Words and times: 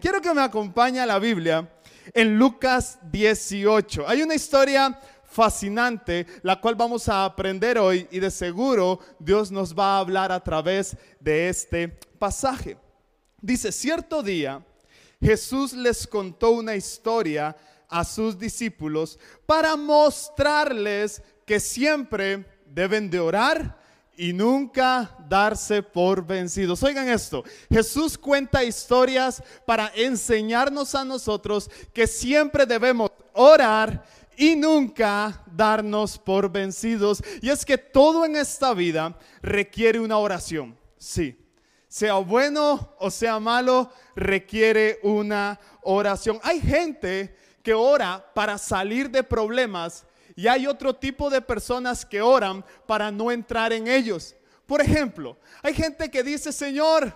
Quiero 0.00 0.22
que 0.22 0.32
me 0.32 0.40
acompañe 0.40 0.98
a 0.98 1.04
la 1.04 1.18
Biblia 1.18 1.70
en 2.14 2.38
Lucas 2.38 2.98
18. 3.12 4.08
Hay 4.08 4.22
una 4.22 4.34
historia 4.34 4.98
fascinante, 5.24 6.26
la 6.42 6.58
cual 6.58 6.74
vamos 6.74 7.06
a 7.10 7.26
aprender 7.26 7.78
hoy 7.78 8.08
y 8.10 8.18
de 8.18 8.30
seguro 8.30 8.98
Dios 9.18 9.50
nos 9.50 9.78
va 9.78 9.96
a 9.96 9.98
hablar 9.98 10.32
a 10.32 10.42
través 10.42 10.96
de 11.20 11.50
este 11.50 11.88
pasaje. 12.18 12.78
Dice, 13.42 13.72
cierto 13.72 14.22
día 14.22 14.64
Jesús 15.20 15.74
les 15.74 16.06
contó 16.06 16.52
una 16.52 16.74
historia 16.74 17.54
a 17.86 18.02
sus 18.02 18.38
discípulos 18.38 19.18
para 19.44 19.76
mostrarles 19.76 21.22
que 21.44 21.60
siempre 21.60 22.46
deben 22.64 23.10
de 23.10 23.20
orar 23.20 23.79
y 24.20 24.34
nunca 24.34 25.16
darse 25.30 25.82
por 25.82 26.26
vencidos. 26.26 26.82
Oigan 26.82 27.08
esto, 27.08 27.42
Jesús 27.70 28.18
cuenta 28.18 28.62
historias 28.62 29.42
para 29.64 29.90
enseñarnos 29.94 30.94
a 30.94 31.06
nosotros 31.06 31.70
que 31.94 32.06
siempre 32.06 32.66
debemos 32.66 33.10
orar 33.32 34.04
y 34.36 34.56
nunca 34.56 35.42
darnos 35.50 36.18
por 36.18 36.52
vencidos. 36.52 37.22
Y 37.40 37.48
es 37.48 37.64
que 37.64 37.78
todo 37.78 38.26
en 38.26 38.36
esta 38.36 38.74
vida 38.74 39.16
requiere 39.40 39.98
una 39.98 40.18
oración, 40.18 40.76
sí. 40.98 41.38
Sea 41.88 42.16
bueno 42.16 42.94
o 42.98 43.10
sea 43.10 43.40
malo, 43.40 43.90
requiere 44.14 45.00
una 45.02 45.58
oración. 45.80 46.38
Hay 46.42 46.60
gente 46.60 47.34
que 47.62 47.72
ora 47.72 48.22
para 48.34 48.58
salir 48.58 49.10
de 49.10 49.22
problemas 49.22 50.04
y 50.40 50.48
hay 50.48 50.66
otro 50.66 50.94
tipo 50.96 51.28
de 51.28 51.42
personas 51.42 52.06
que 52.06 52.22
oran 52.22 52.64
para 52.86 53.10
no 53.10 53.30
entrar 53.30 53.74
en 53.74 53.86
ellos. 53.86 54.34
Por 54.64 54.80
ejemplo, 54.80 55.36
hay 55.62 55.74
gente 55.74 56.10
que 56.10 56.22
dice, 56.22 56.50
Señor, 56.50 57.12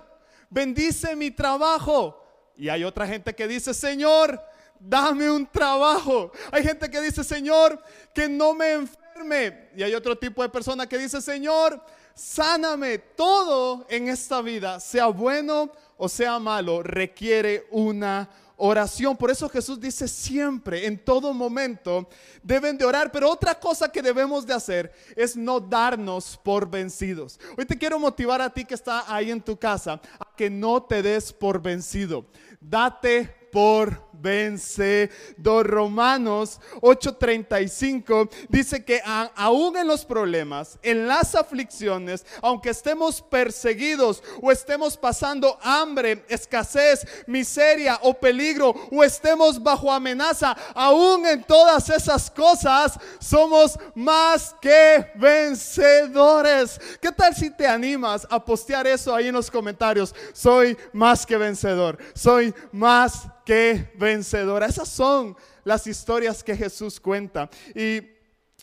bendice 0.50 1.16
mi 1.16 1.30
trabajo. 1.30 2.22
Y 2.54 2.68
hay 2.68 2.84
otra 2.84 3.06
gente 3.06 3.34
que 3.34 3.48
dice, 3.48 3.72
Señor, 3.72 4.38
dame 4.78 5.30
un 5.30 5.46
trabajo. 5.46 6.32
Hay 6.52 6.64
gente 6.64 6.90
que 6.90 7.00
dice, 7.00 7.24
Señor, 7.24 7.82
que 8.12 8.28
no 8.28 8.52
me 8.52 8.72
enferme. 8.72 9.70
Y 9.74 9.82
hay 9.82 9.94
otro 9.94 10.18
tipo 10.18 10.42
de 10.42 10.50
persona 10.50 10.86
que 10.86 10.98
dice, 10.98 11.22
Señor, 11.22 11.82
sáname. 12.14 12.98
Todo 12.98 13.86
en 13.88 14.08
esta 14.08 14.42
vida, 14.42 14.80
sea 14.80 15.06
bueno 15.06 15.72
o 15.96 16.10
sea 16.10 16.38
malo, 16.38 16.82
requiere 16.82 17.66
una 17.70 18.28
oración. 18.28 18.43
Por 18.56 19.30
eso 19.30 19.48
Jesús 19.48 19.80
dice 19.80 20.06
siempre, 20.06 20.86
en 20.86 20.98
todo 20.98 21.32
momento, 21.34 22.08
deben 22.42 22.78
de 22.78 22.84
orar. 22.84 23.10
Pero 23.10 23.30
otra 23.30 23.58
cosa 23.58 23.90
que 23.90 24.02
debemos 24.02 24.46
de 24.46 24.54
hacer 24.54 24.92
es 25.16 25.36
no 25.36 25.60
darnos 25.60 26.38
por 26.42 26.68
vencidos. 26.70 27.38
Hoy 27.58 27.66
te 27.66 27.76
quiero 27.76 27.98
motivar 27.98 28.40
a 28.40 28.50
ti 28.50 28.64
que 28.64 28.74
está 28.74 29.12
ahí 29.12 29.30
en 29.30 29.40
tu 29.40 29.56
casa 29.56 30.00
a 30.18 30.36
que 30.36 30.48
no 30.50 30.82
te 30.82 31.02
des 31.02 31.32
por 31.32 31.60
vencido. 31.60 32.26
Date 32.60 33.43
por 33.54 34.02
vencedor. 34.10 35.64
Romanos 35.64 36.60
8:35 36.80 38.28
dice 38.48 38.84
que 38.84 39.00
aún 39.36 39.76
en 39.76 39.86
los 39.86 40.04
problemas, 40.04 40.76
en 40.82 41.06
las 41.06 41.36
aflicciones, 41.36 42.26
aunque 42.42 42.70
estemos 42.70 43.22
perseguidos 43.22 44.24
o 44.42 44.50
estemos 44.50 44.96
pasando 44.96 45.56
hambre, 45.62 46.24
escasez, 46.28 47.06
miseria 47.28 48.00
o 48.02 48.14
peligro 48.14 48.74
o 48.90 49.04
estemos 49.04 49.62
bajo 49.62 49.92
amenaza, 49.92 50.56
aún 50.74 51.24
en 51.26 51.44
todas 51.44 51.88
esas 51.90 52.28
cosas 52.30 52.98
somos 53.20 53.78
más 53.94 54.56
que 54.60 55.12
vencedores. 55.14 56.80
¿Qué 57.00 57.12
tal 57.12 57.36
si 57.36 57.50
te 57.50 57.68
animas 57.68 58.26
a 58.28 58.44
postear 58.44 58.88
eso 58.88 59.14
ahí 59.14 59.28
en 59.28 59.34
los 59.34 59.48
comentarios? 59.48 60.12
Soy 60.32 60.76
más 60.92 61.24
que 61.24 61.36
vencedor. 61.36 61.98
Soy 62.14 62.52
más 62.72 63.28
que 63.44 63.92
vencedora. 63.96 64.66
Esas 64.66 64.88
son 64.88 65.36
las 65.64 65.86
historias 65.86 66.42
que 66.42 66.56
Jesús 66.56 66.98
cuenta. 66.98 67.48
Y 67.74 68.00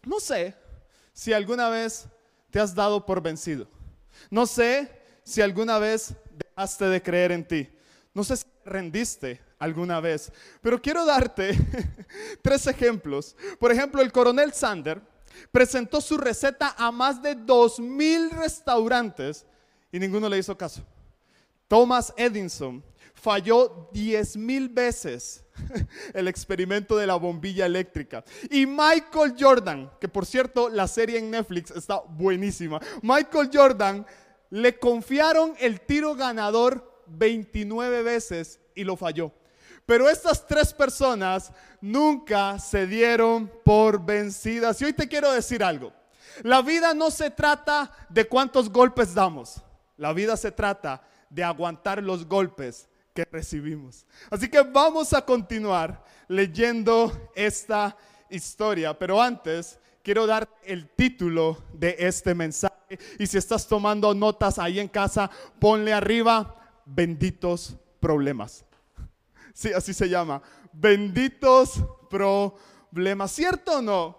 no 0.05 0.19
sé 0.19 0.55
si 1.13 1.33
alguna 1.33 1.69
vez 1.69 2.05
te 2.49 2.59
has 2.59 2.73
dado 2.73 3.05
por 3.05 3.21
vencido. 3.21 3.67
No 4.29 4.45
sé 4.45 4.89
si 5.23 5.41
alguna 5.41 5.79
vez 5.79 6.13
dejaste 6.55 6.85
de 6.85 7.01
creer 7.01 7.31
en 7.31 7.47
ti. 7.47 7.69
No 8.13 8.23
sé 8.23 8.37
si 8.37 8.45
rendiste 8.65 9.41
alguna 9.59 9.99
vez. 9.99 10.31
Pero 10.61 10.81
quiero 10.81 11.05
darte 11.05 11.57
tres 12.41 12.67
ejemplos. 12.67 13.35
Por 13.59 13.71
ejemplo, 13.71 14.01
el 14.01 14.11
coronel 14.11 14.53
Sander 14.53 15.01
presentó 15.51 16.01
su 16.01 16.17
receta 16.17 16.75
a 16.77 16.91
más 16.91 17.21
de 17.21 17.35
dos 17.35 17.79
mil 17.79 18.29
restaurantes 18.31 19.45
y 19.91 19.99
ninguno 19.99 20.27
le 20.27 20.37
hizo 20.37 20.57
caso. 20.57 20.81
Thomas 21.67 22.13
Edison 22.17 22.83
falló 23.21 23.87
diez 23.93 24.35
mil 24.35 24.67
veces 24.67 25.43
el 26.13 26.27
experimento 26.27 26.97
de 26.97 27.05
la 27.05 27.15
bombilla 27.15 27.67
eléctrica. 27.67 28.23
Y 28.49 28.65
Michael 28.65 29.35
Jordan, 29.39 29.91
que 29.99 30.07
por 30.07 30.25
cierto 30.25 30.69
la 30.69 30.87
serie 30.87 31.19
en 31.19 31.29
Netflix 31.29 31.69
está 31.71 31.99
buenísima, 31.99 32.81
Michael 33.03 33.51
Jordan 33.53 34.05
le 34.49 34.79
confiaron 34.79 35.53
el 35.59 35.81
tiro 35.81 36.15
ganador 36.15 37.03
29 37.05 38.01
veces 38.01 38.59
y 38.73 38.83
lo 38.83 38.97
falló. 38.97 39.31
Pero 39.85 40.09
estas 40.09 40.47
tres 40.47 40.73
personas 40.73 41.51
nunca 41.79 42.57
se 42.59 42.87
dieron 42.87 43.51
por 43.63 44.03
vencidas. 44.03 44.81
Y 44.81 44.85
hoy 44.85 44.93
te 44.93 45.07
quiero 45.07 45.31
decir 45.31 45.63
algo. 45.63 45.93
La 46.43 46.61
vida 46.61 46.93
no 46.93 47.11
se 47.11 47.29
trata 47.29 47.91
de 48.09 48.25
cuántos 48.25 48.69
golpes 48.71 49.13
damos. 49.13 49.61
La 49.97 50.13
vida 50.13 50.37
se 50.37 50.51
trata 50.51 51.03
de 51.29 51.43
aguantar 51.43 52.01
los 52.01 52.25
golpes 52.25 52.87
que 53.13 53.25
recibimos. 53.25 54.05
Así 54.29 54.49
que 54.49 54.61
vamos 54.61 55.13
a 55.13 55.25
continuar 55.25 56.03
leyendo 56.27 57.31
esta 57.35 57.95
historia, 58.29 58.97
pero 58.97 59.21
antes 59.21 59.79
quiero 60.03 60.25
dar 60.25 60.49
el 60.63 60.89
título 60.89 61.57
de 61.73 61.95
este 61.99 62.33
mensaje. 62.33 62.99
Y 63.19 63.27
si 63.27 63.37
estás 63.37 63.67
tomando 63.67 64.13
notas 64.13 64.59
ahí 64.59 64.79
en 64.79 64.87
casa, 64.87 65.29
ponle 65.59 65.93
arriba, 65.93 66.81
benditos 66.85 67.75
problemas. 67.99 68.65
Sí, 69.53 69.71
así 69.73 69.93
se 69.93 70.09
llama, 70.09 70.41
benditos 70.71 71.83
problemas. 72.09 73.31
¿Cierto 73.31 73.77
o 73.77 73.81
no? 73.81 74.17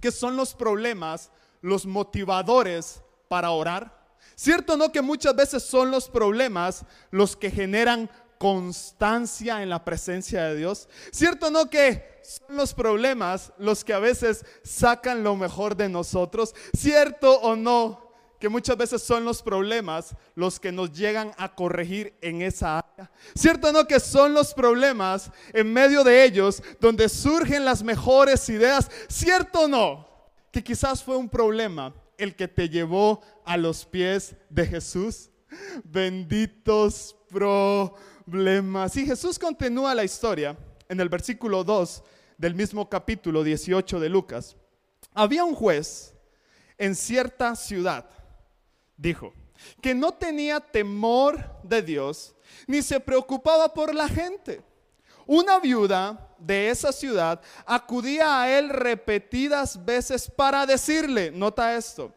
Que 0.00 0.10
son 0.10 0.36
los 0.36 0.54
problemas 0.54 1.30
los 1.64 1.86
motivadores 1.86 3.02
para 3.26 3.50
orar. 3.50 4.04
¿Cierto 4.34 4.74
o 4.74 4.76
no 4.76 4.92
que 4.92 5.00
muchas 5.00 5.34
veces 5.34 5.62
son 5.62 5.90
los 5.90 6.10
problemas 6.10 6.84
los 7.10 7.36
que 7.36 7.50
generan 7.50 8.10
constancia 8.44 9.62
en 9.62 9.70
la 9.70 9.82
presencia 9.86 10.44
de 10.44 10.56
Dios. 10.56 10.86
¿Cierto 11.10 11.50
no 11.50 11.70
que 11.70 12.20
son 12.22 12.58
los 12.58 12.74
problemas 12.74 13.54
los 13.56 13.82
que 13.82 13.94
a 13.94 13.98
veces 13.98 14.44
sacan 14.62 15.24
lo 15.24 15.34
mejor 15.34 15.74
de 15.74 15.88
nosotros? 15.88 16.54
¿Cierto 16.76 17.40
o 17.40 17.56
no 17.56 18.12
que 18.38 18.50
muchas 18.50 18.76
veces 18.76 19.02
son 19.02 19.24
los 19.24 19.40
problemas 19.40 20.14
los 20.34 20.60
que 20.60 20.72
nos 20.72 20.92
llegan 20.92 21.32
a 21.38 21.54
corregir 21.54 22.18
en 22.20 22.42
esa 22.42 22.80
área? 22.80 23.10
¿Cierto 23.34 23.72
no 23.72 23.86
que 23.86 23.98
son 23.98 24.34
los 24.34 24.52
problemas 24.52 25.30
en 25.54 25.72
medio 25.72 26.04
de 26.04 26.22
ellos 26.22 26.62
donde 26.78 27.08
surgen 27.08 27.64
las 27.64 27.82
mejores 27.82 28.46
ideas? 28.50 28.90
¿Cierto 29.08 29.62
o 29.62 29.68
no 29.68 30.06
que 30.52 30.62
quizás 30.62 31.02
fue 31.02 31.16
un 31.16 31.30
problema 31.30 31.94
el 32.18 32.36
que 32.36 32.46
te 32.46 32.68
llevó 32.68 33.22
a 33.46 33.56
los 33.56 33.86
pies 33.86 34.36
de 34.50 34.66
Jesús? 34.66 35.30
Benditos 35.82 37.16
pro 38.30 38.88
si 38.88 39.06
Jesús 39.06 39.38
continúa 39.38 39.94
la 39.94 40.04
historia 40.04 40.56
en 40.88 41.00
el 41.00 41.08
versículo 41.08 41.64
2 41.64 42.02
del 42.38 42.54
mismo 42.54 42.88
capítulo 42.88 43.42
18 43.42 44.00
de 44.00 44.08
Lucas. 44.08 44.56
Había 45.12 45.44
un 45.44 45.54
juez 45.54 46.14
en 46.78 46.94
cierta 46.94 47.54
ciudad, 47.54 48.08
dijo, 48.96 49.32
que 49.80 49.94
no 49.94 50.12
tenía 50.12 50.60
temor 50.60 51.60
de 51.62 51.82
Dios 51.82 52.34
ni 52.66 52.82
se 52.82 53.00
preocupaba 53.00 53.72
por 53.72 53.94
la 53.94 54.08
gente. 54.08 54.62
Una 55.26 55.58
viuda 55.58 56.34
de 56.38 56.68
esa 56.68 56.92
ciudad 56.92 57.40
acudía 57.64 58.42
a 58.42 58.58
él 58.58 58.68
repetidas 58.68 59.82
veces 59.84 60.30
para 60.30 60.66
decirle, 60.66 61.30
nota 61.30 61.74
esto, 61.76 62.12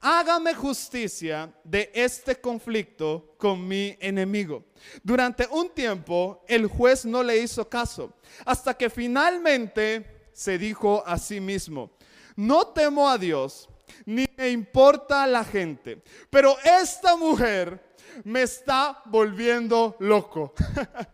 hágame 0.00 0.54
justicia 0.54 1.52
de 1.64 1.90
este 1.94 2.40
conflicto 2.40 3.34
con 3.38 3.66
mi 3.66 3.96
enemigo. 4.00 4.64
Durante 5.02 5.46
un 5.50 5.70
tiempo 5.70 6.44
el 6.48 6.66
juez 6.66 7.04
no 7.04 7.22
le 7.22 7.38
hizo 7.38 7.68
caso, 7.68 8.12
hasta 8.44 8.74
que 8.74 8.90
finalmente 8.90 10.28
se 10.32 10.58
dijo 10.58 11.02
a 11.06 11.18
sí 11.18 11.40
mismo, 11.40 11.90
no 12.36 12.66
temo 12.68 13.08
a 13.08 13.18
Dios, 13.18 13.68
ni 14.04 14.26
me 14.36 14.50
importa 14.50 15.26
la 15.26 15.44
gente, 15.44 16.02
pero 16.30 16.56
esta 16.62 17.16
mujer 17.16 17.86
me 18.24 18.42
está 18.42 19.02
volviendo 19.06 19.96
loco. 19.98 20.54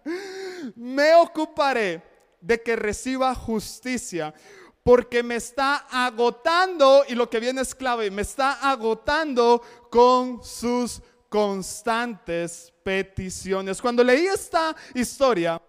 me 0.77 1.15
ocuparé 1.15 2.03
de 2.41 2.61
que 2.61 2.77
reciba 2.77 3.35
justicia 3.35 4.35
porque 4.83 5.23
me 5.23 5.37
está 5.37 5.87
agotando, 5.91 7.05
y 7.09 7.15
lo 7.15 7.31
que 7.31 7.41
viene 7.41 7.61
es 7.61 7.75
clave, 7.75 8.11
me 8.11 8.23
está 8.23 8.71
agotando 8.71 9.63
con 9.91 10.43
sus 10.43 11.01
constantes 11.29 12.73
peticiones. 12.83 13.81
Cuando 13.81 14.03
leí 14.03 14.27
esta 14.27 14.75
historia, 14.95 15.61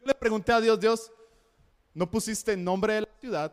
yo 0.00 0.06
le 0.06 0.14
pregunté 0.14 0.52
a 0.52 0.60
Dios, 0.60 0.80
Dios, 0.80 1.12
¿no 1.94 2.10
pusiste 2.10 2.56
nombre 2.56 2.94
de 2.94 3.00
la 3.02 3.08
ciudad? 3.20 3.52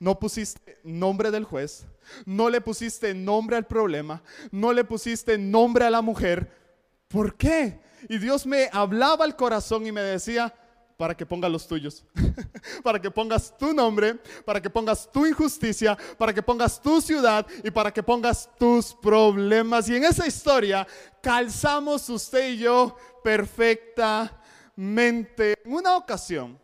No 0.00 0.18
pusiste 0.18 0.80
nombre 0.82 1.30
del 1.30 1.44
juez, 1.44 1.86
no 2.24 2.48
le 2.48 2.60
pusiste 2.60 3.14
nombre 3.14 3.56
al 3.56 3.66
problema, 3.66 4.22
no 4.50 4.72
le 4.72 4.82
pusiste 4.82 5.38
nombre 5.38 5.84
a 5.84 5.90
la 5.90 6.02
mujer. 6.02 6.50
¿Por 7.08 7.36
qué? 7.36 7.80
Y 8.08 8.18
Dios 8.18 8.46
me 8.46 8.68
hablaba 8.72 9.24
al 9.24 9.36
corazón 9.36 9.86
y 9.86 9.92
me 9.92 10.00
decía, 10.00 10.52
para 10.96 11.16
que 11.16 11.26
pongas 11.26 11.50
los 11.50 11.66
tuyos, 11.66 12.04
para 12.82 13.00
que 13.00 13.10
pongas 13.10 13.52
tu 13.56 13.72
nombre, 13.74 14.14
para 14.44 14.60
que 14.60 14.68
pongas 14.70 15.10
tu 15.12 15.26
injusticia, 15.26 15.98
para 16.16 16.32
que 16.32 16.42
pongas 16.42 16.80
tu 16.80 17.00
ciudad 17.00 17.44
y 17.62 17.70
para 17.70 17.92
que 17.92 18.02
pongas 18.02 18.48
tus 18.58 18.94
problemas. 18.94 19.88
Y 19.88 19.94
en 19.96 20.04
esa 20.04 20.26
historia 20.26 20.86
calzamos 21.22 22.08
usted 22.08 22.50
y 22.50 22.58
yo 22.58 22.96
perfectamente. 23.22 25.54
En 25.64 25.72
una 25.72 25.96
ocasión, 25.96 26.58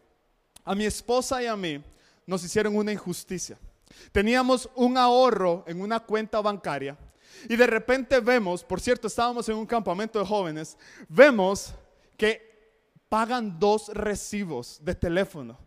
a 0.65 0.75
mi 0.75 0.87
esposa 0.87 1.41
y 1.43 1.47
a 1.47 1.57
mí 1.57 1.83
nos 2.27 2.45
hicieron 2.45 2.77
una 2.77 2.93
injusticia. 2.93 3.59
Teníamos 4.13 4.71
un 4.75 4.97
ahorro 4.97 5.65
en 5.67 5.81
una 5.81 6.01
cuenta 6.01 6.41
bancaria 6.41 6.97
y 7.49 7.57
de 7.57 7.67
repente 7.67 8.21
vemos, 8.21 8.65
por 8.65 8.81
cierto, 8.81 9.09
estábamos 9.09 9.49
en 9.49 9.57
un 9.57 9.67
campamento 9.67 10.19
de 10.19 10.25
jóvenes, 10.25 10.79
vemos 11.09 11.75
que 12.17 12.52
pagan 13.13 13.59
dos 13.61 13.89
recibos 13.89 14.79
de 14.83 14.95
teléfono, 14.95 15.59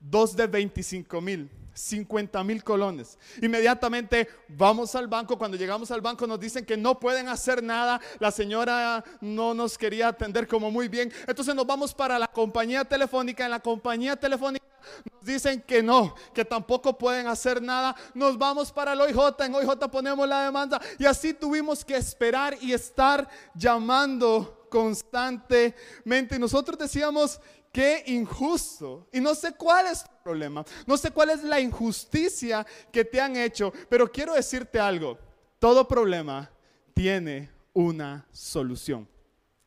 dos 0.00 0.34
de 0.34 0.46
25 0.46 1.20
mil. 1.20 1.50
50 1.74 2.42
mil 2.42 2.64
colones. 2.64 3.18
Inmediatamente 3.42 4.26
vamos 4.48 4.94
al 4.94 5.06
banco. 5.06 5.36
Cuando 5.36 5.58
llegamos 5.58 5.90
al 5.90 6.00
banco 6.00 6.26
nos 6.26 6.40
dicen 6.40 6.64
que 6.64 6.74
no 6.74 6.98
pueden 6.98 7.28
hacer 7.28 7.62
nada. 7.62 8.00
La 8.18 8.30
señora 8.30 9.04
no 9.20 9.52
nos 9.52 9.76
quería 9.76 10.08
atender 10.08 10.48
como 10.48 10.70
muy 10.70 10.88
bien. 10.88 11.12
Entonces 11.26 11.54
nos 11.54 11.66
vamos 11.66 11.92
para 11.92 12.18
la 12.18 12.28
compañía 12.28 12.82
telefónica. 12.82 13.44
En 13.44 13.50
la 13.50 13.60
compañía 13.60 14.16
telefónica 14.16 14.64
nos 15.12 15.22
dicen 15.22 15.60
que 15.60 15.82
no, 15.82 16.14
que 16.32 16.46
tampoco 16.46 16.96
pueden 16.96 17.26
hacer 17.26 17.60
nada. 17.60 17.94
Nos 18.14 18.38
vamos 18.38 18.72
para 18.72 18.94
el 18.94 19.00
OIJ. 19.02 19.38
En 19.40 19.54
OIJ 19.54 19.76
ponemos 19.92 20.26
la 20.26 20.44
demanda. 20.44 20.80
Y 20.98 21.04
así 21.04 21.34
tuvimos 21.34 21.84
que 21.84 21.96
esperar 21.96 22.56
y 22.58 22.72
estar 22.72 23.28
llamando 23.54 24.55
constantemente. 24.68 26.36
Y 26.36 26.38
nosotros 26.38 26.78
decíamos, 26.78 27.40
qué 27.76 28.04
injusto. 28.06 29.06
Y 29.12 29.20
no 29.20 29.34
sé 29.34 29.52
cuál 29.52 29.88
es 29.88 30.02
tu 30.02 30.10
problema, 30.24 30.64
no 30.86 30.96
sé 30.96 31.10
cuál 31.10 31.28
es 31.28 31.42
la 31.42 31.60
injusticia 31.60 32.66
que 32.90 33.04
te 33.04 33.20
han 33.20 33.36
hecho, 33.36 33.70
pero 33.90 34.10
quiero 34.10 34.32
decirte 34.32 34.80
algo, 34.80 35.18
todo 35.58 35.86
problema 35.86 36.50
tiene 36.94 37.50
una 37.74 38.26
solución. 38.32 39.06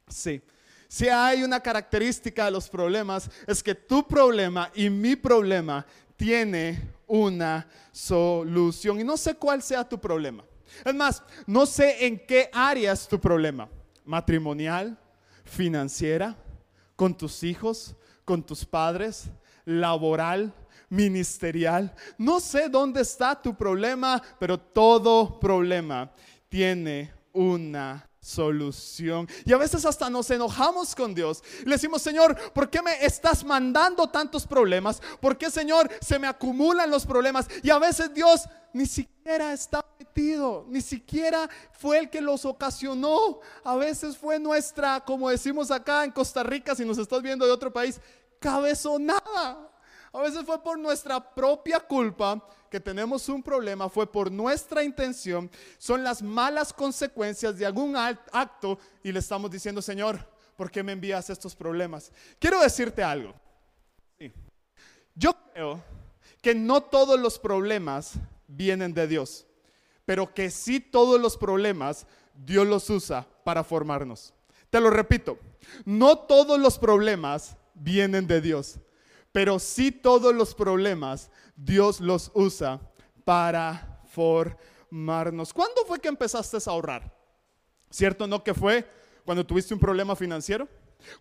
Sí. 0.08 0.42
Si 0.88 1.08
hay 1.08 1.44
una 1.44 1.60
característica 1.60 2.46
de 2.46 2.52
los 2.52 2.68
problemas, 2.68 3.30
es 3.46 3.62
que 3.62 3.76
tu 3.76 4.08
problema 4.08 4.72
y 4.74 4.90
mi 4.90 5.16
problema 5.16 5.86
tiene 6.18 6.82
una 7.06 7.68
solución. 7.92 9.00
Y 9.00 9.04
no 9.04 9.18
sé 9.18 9.36
cuál 9.36 9.62
sea 9.62 9.88
tu 9.88 10.00
problema. 10.00 10.44
Es 10.84 10.96
más, 10.96 11.22
no 11.46 11.68
sé 11.68 12.08
en 12.08 12.26
qué 12.26 12.50
área 12.52 12.94
es 12.94 13.08
tu 13.08 13.20
problema 13.20 13.70
matrimonial, 14.10 14.98
financiera, 15.44 16.36
con 16.96 17.16
tus 17.16 17.44
hijos, 17.44 17.96
con 18.26 18.42
tus 18.42 18.66
padres, 18.66 19.30
laboral, 19.66 20.52
ministerial. 20.90 21.94
No 22.18 22.40
sé 22.40 22.70
dónde 22.70 23.02
está 23.02 23.40
tu 23.40 23.56
problema, 23.56 24.20
pero 24.40 24.60
todo 24.60 25.40
problema 25.40 26.12
tiene 26.50 27.14
una 27.32 28.10
solución. 28.20 29.30
Y 29.46 29.54
a 29.54 29.58
veces 29.58 29.86
hasta 29.86 30.10
nos 30.10 30.32
enojamos 30.32 30.96
con 30.96 31.14
Dios. 31.14 31.44
Le 31.64 31.74
decimos, 31.74 32.02
Señor, 32.02 32.36
¿por 32.52 32.68
qué 32.68 32.82
me 32.82 33.06
estás 33.06 33.44
mandando 33.46 34.10
tantos 34.10 34.48
problemas? 34.48 35.04
¿Por 35.22 35.38
qué, 35.38 35.52
Señor, 35.52 35.88
se 36.02 36.18
me 36.18 36.26
acumulan 36.26 36.90
los 36.90 37.06
problemas? 37.06 37.48
Y 37.62 37.70
a 37.70 37.78
veces 37.78 38.12
Dios 38.12 38.50
ni 38.74 38.88
siquiera 38.88 39.54
está 39.54 39.86
ni 40.68 40.82
siquiera 40.82 41.50
fue 41.72 42.00
el 42.00 42.10
que 42.10 42.22
los 42.22 42.46
ocasionó. 42.46 43.40
A 43.64 43.76
veces 43.76 44.18
fue 44.18 44.40
nuestra, 44.40 45.00
como 45.00 45.30
decimos 45.30 45.72
acá 45.72 46.04
en 46.04 46.12
Costa 46.12 46.44
Rica, 46.44 46.76
si 46.76 46.86
nos 46.86 46.98
estás 46.98 47.22
viendo 47.22 47.46
de 47.46 47.52
otro 47.52 47.72
país, 47.72 48.00
cabezonada. 48.40 49.70
A 50.12 50.22
veces 50.22 50.44
fue 50.46 50.62
por 50.62 50.80
nuestra 50.80 51.34
propia 51.34 51.80
culpa 51.80 52.44
que 52.70 52.80
tenemos 52.80 53.30
un 53.30 53.42
problema, 53.42 53.90
fue 53.90 54.12
por 54.12 54.32
nuestra 54.32 54.84
intención, 54.84 55.50
son 55.78 56.04
las 56.04 56.22
malas 56.22 56.74
consecuencias 56.74 57.58
de 57.58 57.66
algún 57.66 57.96
acto 57.96 58.80
y 59.04 59.12
le 59.12 59.20
estamos 59.20 59.50
diciendo, 59.50 59.82
Señor, 59.82 60.20
¿por 60.56 60.70
qué 60.70 60.84
me 60.84 60.92
envías 60.92 61.30
estos 61.30 61.56
problemas? 61.56 62.12
Quiero 62.40 62.62
decirte 62.62 63.04
algo. 63.04 63.34
Yo 65.16 65.34
creo 65.54 65.84
que 66.42 66.56
no 66.56 66.82
todos 66.82 67.20
los 67.20 67.38
problemas 67.38 68.14
vienen 68.48 68.94
de 68.94 69.08
Dios, 69.08 69.46
pero 70.10 70.34
que 70.34 70.50
sí 70.50 70.80
todos 70.80 71.22
los 71.22 71.38
problemas 71.38 72.08
Dios 72.34 72.66
los 72.66 72.90
usa 72.90 73.28
para 73.44 73.64
formarnos. 73.64 74.34
Te 74.72 74.82
lo 74.82 74.90
repito, 74.90 75.38
no 75.86 76.18
todos 76.18 76.60
los 76.60 76.80
problemas 76.80 77.56
vienen 77.76 78.26
de 78.26 78.42
Dios, 78.42 78.80
pero 79.32 79.60
sí 79.60 79.92
todos 79.92 80.34
los 80.34 80.56
problemas 80.56 81.30
Dios 81.56 82.00
los 82.00 82.32
usa 82.34 82.82
para 83.24 84.02
formarnos. 84.10 85.54
¿Cuándo 85.54 85.86
fue 85.86 86.00
que 86.00 86.08
empezaste 86.08 86.58
a 86.58 86.72
ahorrar? 86.72 87.16
¿Cierto 87.92 88.26
no 88.26 88.44
que 88.44 88.56
fue 88.56 88.90
cuando 89.24 89.46
tuviste 89.46 89.76
un 89.76 89.80
problema 89.80 90.16
financiero? 90.16 90.68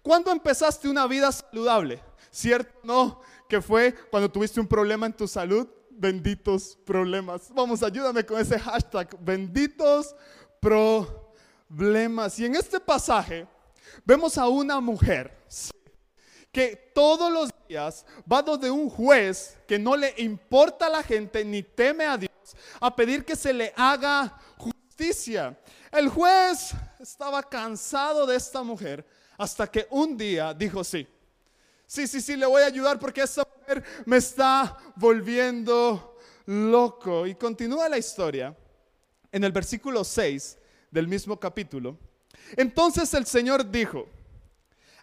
¿Cuándo 0.00 0.32
empezaste 0.32 0.88
una 0.88 1.06
vida 1.06 1.30
saludable? 1.30 2.00
¿Cierto 2.30 2.72
no 2.84 3.20
que 3.50 3.60
fue 3.60 3.94
cuando 4.10 4.30
tuviste 4.30 4.58
un 4.60 4.66
problema 4.66 5.04
en 5.04 5.12
tu 5.12 5.28
salud? 5.28 5.68
Benditos 5.98 6.78
problemas. 6.86 7.52
Vamos, 7.52 7.82
ayúdame 7.82 8.24
con 8.24 8.40
ese 8.40 8.56
hashtag. 8.56 9.18
Benditos 9.18 10.14
problemas. 10.60 12.38
Y 12.38 12.44
en 12.46 12.54
este 12.54 12.78
pasaje 12.78 13.48
vemos 14.04 14.38
a 14.38 14.46
una 14.46 14.80
mujer 14.80 15.36
que 16.52 16.92
todos 16.94 17.32
los 17.32 17.50
días 17.68 18.06
va 18.30 18.42
donde 18.42 18.70
un 18.70 18.88
juez 18.88 19.58
que 19.66 19.76
no 19.76 19.96
le 19.96 20.14
importa 20.18 20.86
a 20.86 20.90
la 20.90 21.02
gente 21.02 21.44
ni 21.44 21.64
teme 21.64 22.04
a 22.04 22.16
Dios 22.16 22.30
a 22.80 22.94
pedir 22.94 23.24
que 23.24 23.34
se 23.34 23.52
le 23.52 23.72
haga 23.76 24.38
justicia. 24.56 25.58
El 25.90 26.08
juez 26.08 26.74
estaba 27.00 27.42
cansado 27.42 28.24
de 28.24 28.36
esta 28.36 28.62
mujer 28.62 29.04
hasta 29.36 29.66
que 29.66 29.88
un 29.90 30.16
día 30.16 30.54
dijo 30.54 30.84
sí. 30.84 31.08
Sí, 31.86 32.06
sí, 32.06 32.20
sí, 32.20 32.36
le 32.36 32.46
voy 32.46 32.62
a 32.62 32.66
ayudar 32.66 32.98
porque 33.00 33.22
esta 33.22 33.42
me 34.06 34.16
está 34.16 34.76
volviendo 34.96 36.16
loco. 36.46 37.26
Y 37.26 37.34
continúa 37.34 37.88
la 37.88 37.98
historia 37.98 38.56
en 39.30 39.44
el 39.44 39.52
versículo 39.52 40.04
6 40.04 40.58
del 40.90 41.08
mismo 41.08 41.38
capítulo. 41.38 41.98
Entonces 42.56 43.12
el 43.14 43.26
Señor 43.26 43.70
dijo, 43.70 44.08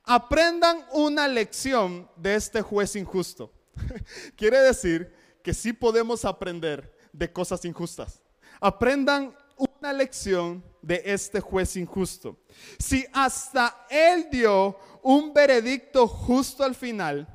aprendan 0.04 0.86
una 0.92 1.28
lección 1.28 2.10
de 2.16 2.36
este 2.36 2.62
juez 2.62 2.96
injusto. 2.96 3.52
Quiere 4.36 4.60
decir 4.60 5.14
que 5.44 5.54
sí 5.54 5.74
podemos 5.74 6.26
aprender 6.26 6.96
de 7.12 7.32
cosas 7.32 7.64
injustas. 7.66 8.22
Aprendan 8.60 9.36
una 9.58 9.94
lección 9.94 10.64
de 10.82 11.02
este 11.06 11.40
juez 11.40 11.76
injusto. 11.78 12.38
Si 12.80 13.06
hasta 13.14 13.86
él 13.90 14.28
dio 14.32 14.78
un 15.04 15.34
veredicto 15.34 16.08
justo 16.08 16.64
al 16.64 16.76
final, 16.76 17.35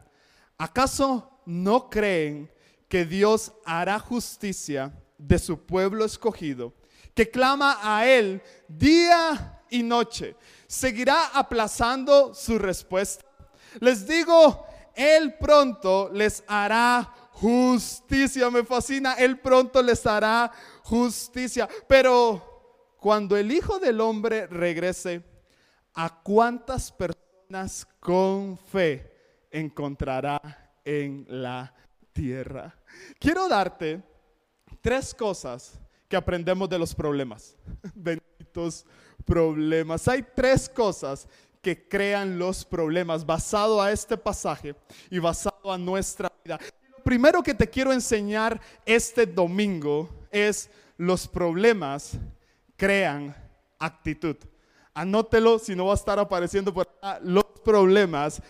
¿acaso 0.60 1.40
no 1.46 1.88
creen 1.88 2.50
que 2.88 3.04
Dios 3.04 3.52
hará 3.64 3.98
justicia 3.98 4.92
de 5.16 5.38
su 5.38 5.64
pueblo 5.64 6.04
escogido, 6.04 6.74
que 7.14 7.30
clama 7.30 7.78
a 7.82 8.06
él 8.06 8.42
día 8.68 9.62
y 9.70 9.82
noche? 9.82 10.36
seguirá 10.70 11.26
aplazando 11.34 12.32
su 12.32 12.56
respuesta. 12.56 13.24
Les 13.80 14.06
digo, 14.06 14.64
Él 14.94 15.34
pronto 15.34 16.08
les 16.12 16.44
hará 16.46 17.12
justicia. 17.32 18.48
Me 18.50 18.62
fascina, 18.62 19.14
Él 19.14 19.40
pronto 19.40 19.82
les 19.82 20.06
hará 20.06 20.52
justicia. 20.84 21.68
Pero 21.88 22.94
cuando 23.00 23.36
el 23.36 23.50
Hijo 23.50 23.80
del 23.80 24.00
Hombre 24.00 24.46
regrese, 24.46 25.24
¿a 25.94 26.22
cuántas 26.22 26.92
personas 26.92 27.84
con 27.98 28.56
fe 28.56 29.09
encontrará 29.50 30.72
en 30.84 31.26
la 31.28 31.72
tierra? 32.12 32.74
Quiero 33.18 33.48
darte 33.48 34.02
tres 34.80 35.14
cosas 35.14 35.78
que 36.08 36.16
aprendemos 36.16 36.68
de 36.68 36.78
los 36.78 36.94
problemas. 36.94 37.56
Benditos 37.94 38.84
problemas. 39.24 40.08
Hay 40.08 40.24
tres 40.34 40.68
cosas 40.68 41.28
que 41.62 41.88
crean 41.88 42.38
los 42.38 42.64
problemas 42.64 43.24
basado 43.24 43.80
a 43.80 43.92
este 43.92 44.16
pasaje 44.16 44.74
y 45.10 45.18
basado 45.18 45.72
a 45.72 45.78
nuestra 45.78 46.32
vida. 46.44 46.58
Lo 46.96 47.04
primero 47.04 47.42
que 47.42 47.54
te 47.54 47.68
quiero 47.68 47.92
enseñar 47.92 48.60
este 48.84 49.26
domingo 49.26 50.08
es 50.30 50.70
los 50.96 51.28
problemas 51.28 52.12
crean 52.76 53.36
actitud. 53.78 54.36
Anótelo 54.94 55.58
si 55.58 55.76
no 55.76 55.86
va 55.86 55.92
a 55.92 55.96
estar 55.96 56.18
apareciendo 56.18 56.72
por 56.72 56.88
acá. 56.88 57.20
Los 57.22 57.44
problemas 57.64 58.42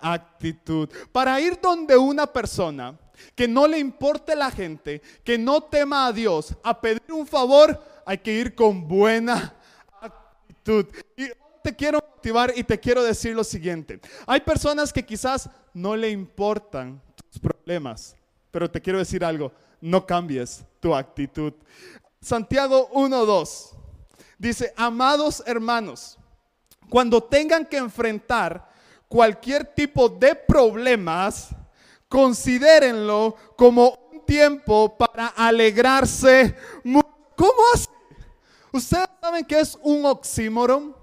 actitud. 0.00 0.88
Para 1.12 1.40
ir 1.40 1.58
donde 1.60 1.96
una 1.96 2.26
persona 2.26 2.98
que 3.34 3.46
no 3.46 3.66
le 3.66 3.78
importe 3.78 4.34
la 4.34 4.50
gente, 4.50 5.00
que 5.22 5.38
no 5.38 5.60
tema 5.62 6.06
a 6.06 6.12
Dios, 6.12 6.54
a 6.62 6.80
pedir 6.80 7.12
un 7.12 7.26
favor, 7.26 7.80
hay 8.04 8.18
que 8.18 8.32
ir 8.32 8.54
con 8.54 8.86
buena 8.88 9.54
actitud. 10.00 10.86
Y 11.16 11.28
te 11.62 11.76
quiero 11.76 11.98
motivar 11.98 12.52
y 12.56 12.64
te 12.64 12.78
quiero 12.78 13.02
decir 13.02 13.34
lo 13.34 13.44
siguiente. 13.44 14.00
Hay 14.26 14.40
personas 14.40 14.92
que 14.92 15.04
quizás 15.04 15.48
no 15.72 15.96
le 15.96 16.10
importan 16.10 17.00
tus 17.30 17.40
problemas, 17.40 18.16
pero 18.50 18.70
te 18.70 18.80
quiero 18.80 18.98
decir 18.98 19.24
algo, 19.24 19.52
no 19.80 20.04
cambies 20.04 20.64
tu 20.80 20.94
actitud. 20.94 21.52
Santiago 22.20 22.90
1.2 22.92 23.70
dice, 24.38 24.72
amados 24.76 25.42
hermanos, 25.46 26.18
cuando 26.88 27.22
tengan 27.22 27.64
que 27.64 27.76
enfrentar 27.76 28.71
cualquier 29.12 29.66
tipo 29.66 30.08
de 30.08 30.34
problemas, 30.34 31.50
considérenlo 32.08 33.36
como 33.58 33.90
un 34.10 34.24
tiempo 34.24 34.96
para 34.96 35.26
alegrarse. 35.26 36.56
¿Cómo 36.82 37.52
hace? 37.74 37.90
¿Ustedes 38.72 39.04
saben 39.20 39.44
qué 39.44 39.60
es 39.60 39.78
un 39.82 40.06
oxímoron? 40.06 40.96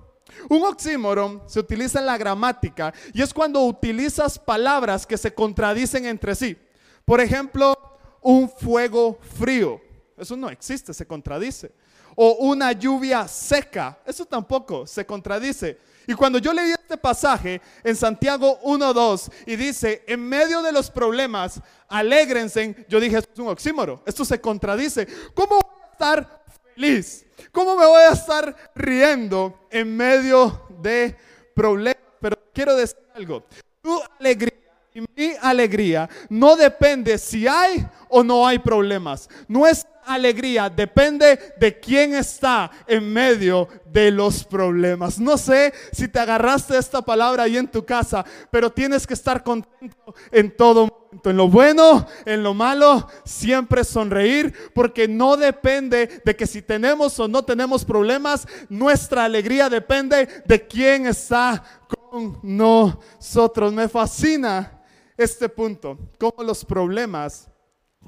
Un 0.50 0.64
oxímoron 0.64 1.44
se 1.46 1.60
utiliza 1.60 2.00
en 2.00 2.08
la 2.08 2.18
gramática 2.18 2.92
y 3.14 3.22
es 3.22 3.32
cuando 3.32 3.62
utilizas 3.62 4.40
palabras 4.40 5.06
que 5.06 5.16
se 5.16 5.32
contradicen 5.32 6.08
entre 6.08 6.34
sí. 6.34 6.58
Por 7.06 7.22
ejemplo, 7.22 7.76
un 8.22 8.50
fuego 8.50 9.20
frío. 9.38 9.80
Eso 10.18 10.36
no 10.36 10.50
existe, 10.50 10.96
se 10.96 11.06
contradice. 11.06 11.72
O 12.16 12.38
una 12.40 12.72
lluvia 12.72 13.28
seca. 13.28 14.00
Eso 14.04 14.26
tampoco 14.26 14.88
se 14.88 15.06
contradice. 15.06 15.78
Y 16.08 16.16
cuando 16.16 16.40
yo 16.40 16.52
leí 16.52 16.74
este 16.90 16.98
pasaje 16.98 17.62
en 17.84 17.96
Santiago 17.96 18.60
1.2 18.64 19.32
y 19.46 19.56
dice, 19.56 20.04
en 20.08 20.28
medio 20.28 20.64
de 20.64 20.72
los 20.72 20.90
problemas, 20.90 21.62
alégrense, 21.88 22.84
yo 22.90 23.00
dije, 23.00 23.20
esto 23.20 23.32
es 23.32 23.40
un 23.40 23.50
oxímoro, 23.50 24.02
esto 24.08 24.26
se 24.26 24.42
contradice. 24.42 25.08
¿Cómo 25.36 25.60
voy 25.62 25.82
a 25.84 25.92
estar 25.92 26.44
feliz? 26.74 27.28
¿Cómo 27.52 27.76
me 27.76 27.86
voy 27.86 28.02
a 28.02 28.14
estar 28.14 28.72
riendo 28.74 29.68
en 29.70 29.96
medio 29.96 30.68
de 30.82 31.16
problemas? 31.54 32.02
Pero 32.20 32.40
quiero 32.52 32.76
decir 32.76 32.98
algo, 33.14 33.46
tu 33.84 34.02
alegría 34.20 34.59
mi 35.02 35.34
alegría 35.42 36.10
no 36.30 36.56
depende 36.56 37.18
si 37.18 37.48
hay 37.48 37.86
o 38.10 38.24
no 38.24 38.46
hay 38.48 38.60
problemas. 38.60 39.30
Nuestra 39.48 40.00
alegría 40.10 40.70
depende 40.70 41.54
de 41.58 41.80
quién 41.80 42.16
está 42.16 42.72
en 42.88 43.12
medio 43.12 43.68
de 43.86 44.12
los 44.12 44.44
problemas. 44.44 45.20
No 45.20 45.38
sé 45.38 45.74
si 45.92 46.08
te 46.08 46.20
agarraste 46.20 46.78
esta 46.78 47.02
palabra 47.02 47.44
ahí 47.44 47.58
en 47.58 47.68
tu 47.68 47.86
casa, 47.86 48.26
pero 48.50 48.72
tienes 48.72 49.06
que 49.06 49.14
estar 49.14 49.44
contento 49.44 50.14
en 50.32 50.56
todo 50.56 50.82
momento. 50.82 51.00
En 51.24 51.38
lo 51.38 51.48
bueno, 51.48 52.06
en 52.26 52.44
lo 52.44 52.54
malo, 52.54 53.08
siempre 53.26 53.84
sonreír, 53.84 54.54
porque 54.76 55.08
no 55.08 55.38
depende 55.38 56.22
de 56.24 56.36
que 56.36 56.46
si 56.46 56.62
tenemos 56.62 57.20
o 57.20 57.28
no 57.28 57.44
tenemos 57.44 57.84
problemas, 57.84 58.48
nuestra 58.70 59.26
alegría 59.26 59.70
depende 59.70 60.44
de 60.46 60.68
quién 60.68 61.08
está 61.08 61.64
con 61.88 62.40
nosotros. 62.44 63.74
Me 63.74 63.90
fascina 63.90 64.79
este 65.20 65.50
punto, 65.50 65.98
cómo 66.18 66.44
los 66.44 66.64
problemas 66.64 67.50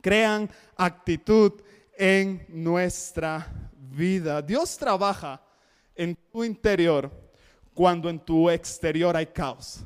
crean 0.01 0.50
actitud 0.77 1.53
en 1.98 2.46
nuestra 2.48 3.72
vida. 3.74 4.41
Dios 4.41 4.77
trabaja 4.77 5.41
en 5.96 6.18
tu 6.32 6.44
interior 6.44 7.12
cuando 7.74 8.10
en 8.10 8.20
tu 8.20 8.50
exterior 8.50 9.15
hay 9.15 9.27
caos. 9.27 9.82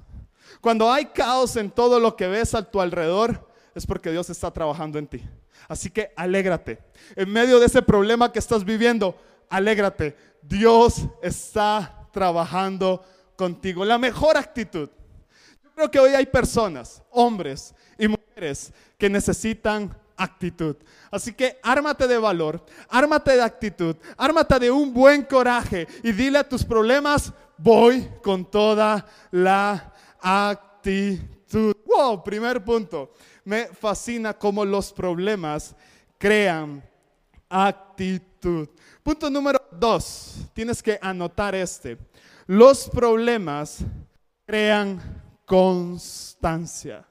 Cuando 0.61 0.91
hay 0.91 1.05
caos 1.07 1.55
en 1.55 1.71
todo 1.71 1.99
lo 1.99 2.15
que 2.15 2.27
ves 2.27 2.53
a 2.53 2.63
tu 2.63 2.79
alrededor, 2.79 3.49
es 3.73 3.85
porque 3.85 4.11
Dios 4.11 4.29
está 4.29 4.51
trabajando 4.51 4.99
en 4.99 5.07
ti. 5.07 5.27
Así 5.67 5.89
que 5.89 6.11
alégrate. 6.15 6.79
En 7.15 7.29
medio 7.29 7.59
de 7.59 7.65
ese 7.65 7.81
problema 7.81 8.31
que 8.31 8.39
estás 8.39 8.63
viviendo, 8.63 9.19
alégrate. 9.49 10.15
Dios 10.41 11.07
está 11.21 12.07
trabajando 12.11 13.03
contigo. 13.35 13.83
La 13.83 13.97
mejor 13.97 14.37
actitud. 14.37 14.89
Creo 15.75 15.91
que 15.91 15.99
hoy 15.99 16.11
hay 16.11 16.25
personas, 16.25 17.03
hombres 17.11 17.75
y 17.99 18.07
mujeres, 18.07 18.73
que 18.97 19.09
necesitan 19.09 19.95
actitud. 20.15 20.77
Así 21.11 21.33
que 21.33 21.59
ármate 21.61 22.07
de 22.07 22.17
valor, 22.17 22.65
ármate 22.89 23.33
de 23.33 23.41
actitud, 23.41 23.97
ármate 24.17 24.57
de 24.59 24.71
un 24.71 24.93
buen 24.93 25.23
coraje 25.23 25.85
y 26.01 26.13
dile 26.13 26.39
a 26.39 26.47
tus 26.47 26.63
problemas, 26.63 27.33
voy 27.57 28.09
con 28.23 28.49
toda 28.49 29.05
la 29.31 29.93
actitud. 30.21 31.75
Wow, 31.85 32.23
primer 32.23 32.63
punto. 32.63 33.13
Me 33.43 33.67
fascina 33.67 34.33
cómo 34.33 34.63
los 34.65 34.93
problemas 34.93 35.75
crean 36.17 36.81
actitud. 37.49 38.69
Punto 39.03 39.29
número 39.29 39.61
dos, 39.71 40.37
tienes 40.53 40.81
que 40.81 40.97
anotar 41.01 41.53
este. 41.53 41.97
Los 42.47 42.89
problemas 42.89 43.79
crean 44.45 45.24
constancia. 45.45 47.05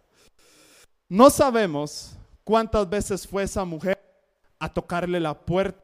No 1.08 1.30
sabemos 1.30 2.16
¿Cuántas 2.44 2.88
veces 2.88 3.26
fue 3.26 3.42
esa 3.42 3.64
mujer 3.64 3.98
a 4.58 4.72
tocarle 4.72 5.18
la 5.18 5.34
puerta 5.34 5.82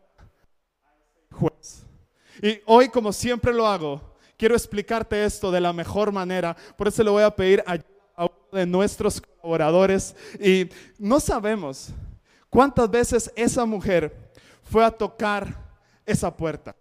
al 1.31 1.39
juez? 1.39 1.83
Y 2.43 2.61
hoy, 2.67 2.91
como 2.91 3.15
siempre 3.15 3.53
lo 3.53 3.67
hago, 3.67 4.01
quiero 4.37 4.55
explicarte 4.55 5.25
esto 5.25 5.51
de 5.51 5.61
la 5.61 5.73
mejor 5.73 6.13
manera. 6.13 6.55
Por 6.77 6.89
eso 6.89 7.03
le 7.03 7.11
voy 7.11 7.23
a 7.23 7.35
pedir 7.35 7.65
a 7.67 7.79
uno 8.25 8.31
de 8.53 8.67
nuestros 8.67 9.23
colaboradores. 9.23 10.15
Y 10.39 10.69
no 10.99 11.19
sabemos 11.19 11.89
cuántas 12.51 12.91
veces 12.91 13.33
esa 13.35 13.65
mujer 13.65 14.31
fue 14.63 14.85
a 14.85 14.91
tocar 14.91 15.57
esa 16.05 16.35
puerta. 16.37 16.77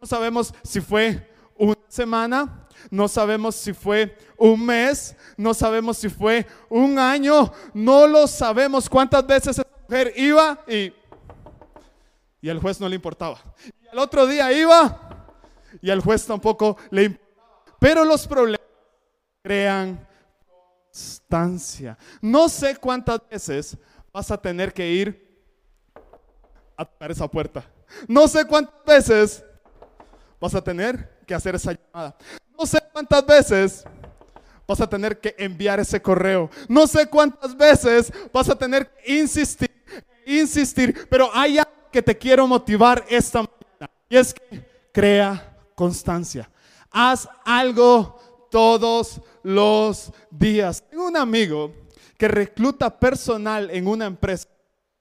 No 0.00 0.06
sabemos 0.06 0.54
si 0.62 0.80
fue 0.80 1.28
una 1.56 1.76
semana, 1.88 2.63
no 2.90 3.08
sabemos 3.08 3.54
si 3.54 3.72
fue 3.72 4.16
un 4.36 4.64
mes, 4.64 5.16
no 5.36 5.54
sabemos 5.54 5.98
si 5.98 6.08
fue 6.08 6.46
un 6.68 6.98
año, 6.98 7.52
no 7.72 8.06
lo 8.06 8.26
sabemos 8.26 8.88
cuántas 8.88 9.26
veces 9.26 9.58
esa 9.58 9.66
mujer 9.82 10.12
iba 10.16 10.64
y, 10.66 10.92
y 12.40 12.50
al 12.50 12.60
juez 12.60 12.80
no 12.80 12.88
le 12.88 12.96
importaba. 12.96 13.38
Y 13.82 13.88
al 13.88 13.98
otro 13.98 14.26
día 14.26 14.52
iba 14.52 15.26
y 15.80 15.90
al 15.90 16.00
juez 16.00 16.26
tampoco 16.26 16.76
le 16.90 17.04
importaba. 17.04 17.62
Pero 17.78 18.04
los 18.04 18.26
problemas 18.26 18.66
crean 19.42 20.06
constancia. 20.90 21.98
No 22.20 22.48
sé 22.48 22.76
cuántas 22.76 23.20
veces 23.28 23.76
vas 24.12 24.30
a 24.30 24.40
tener 24.40 24.72
que 24.72 24.88
ir 24.90 25.24
a 26.76 26.84
tocar 26.84 27.10
esa 27.10 27.28
puerta. 27.28 27.64
No 28.08 28.28
sé 28.28 28.46
cuántas 28.46 28.84
veces 28.84 29.44
vas 30.40 30.54
a 30.54 30.62
tener 30.62 31.18
que 31.26 31.34
hacer 31.34 31.54
esa 31.54 31.72
llamada. 31.72 32.16
No 32.58 32.66
sé 32.66 32.80
cuántas 32.92 33.24
veces 33.26 33.84
vas 34.66 34.80
a 34.80 34.88
tener 34.88 35.20
que 35.20 35.34
enviar 35.38 35.80
ese 35.80 36.00
correo. 36.00 36.50
No 36.68 36.86
sé 36.86 37.06
cuántas 37.06 37.56
veces 37.56 38.12
vas 38.32 38.48
a 38.48 38.56
tener 38.56 38.90
que 38.90 39.16
insistir, 39.16 39.70
insistir, 40.26 41.06
pero 41.10 41.30
hay 41.32 41.58
algo 41.58 41.72
que 41.92 42.02
te 42.02 42.16
quiero 42.16 42.46
motivar 42.46 43.04
esta 43.08 43.40
mañana 43.40 43.90
y 44.08 44.16
es 44.16 44.34
que 44.34 44.66
crea 44.92 45.56
constancia. 45.74 46.50
Haz 46.90 47.28
algo 47.44 48.48
todos 48.50 49.20
los 49.42 50.12
días. 50.30 50.82
Tengo 50.88 51.06
un 51.06 51.16
amigo 51.16 51.72
que 52.16 52.28
recluta 52.28 52.98
personal 52.98 53.70
en 53.70 53.86
una 53.86 54.06
empresa. 54.06 54.48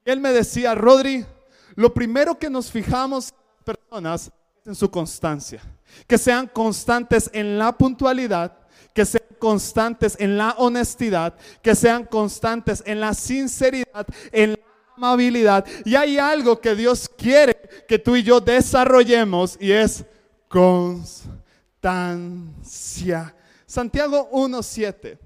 Él 0.03 0.19
me 0.19 0.31
decía, 0.31 0.75
Rodri, 0.75 1.25
lo 1.75 1.93
primero 1.93 2.37
que 2.37 2.49
nos 2.49 2.71
fijamos 2.71 3.33
personas 3.63 4.25
es 4.25 4.31
en 4.65 4.75
su 4.75 4.89
constancia 4.89 5.61
que 6.07 6.17
sean 6.17 6.47
constantes 6.47 7.29
en 7.33 7.59
la 7.59 7.77
puntualidad, 7.77 8.57
que 8.93 9.05
sean 9.05 9.23
constantes 9.39 10.15
en 10.19 10.37
la 10.37 10.51
honestidad, 10.57 11.35
que 11.61 11.75
sean 11.75 12.05
constantes 12.05 12.83
en 12.85 12.99
la 12.99 13.13
sinceridad, 13.13 14.05
en 14.31 14.51
la 14.51 14.59
amabilidad. 14.95 15.65
Y 15.85 15.95
hay 15.95 16.17
algo 16.17 16.59
que 16.59 16.75
Dios 16.75 17.09
quiere 17.09 17.55
que 17.87 17.99
tú 17.99 18.15
y 18.15 18.23
yo 18.23 18.39
desarrollemos 18.39 19.57
y 19.59 19.71
es 19.71 20.05
constancia. 20.47 21.33
Santiago 23.65 24.29
1.7. 24.31 25.17